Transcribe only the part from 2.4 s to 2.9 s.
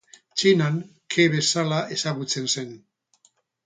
zen.